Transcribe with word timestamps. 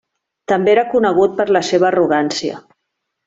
També 0.51 0.71
era 0.73 0.85
conegut 0.93 1.37
per 1.41 1.47
la 1.57 1.63
seva 1.69 1.87
arrogància. 1.91 2.57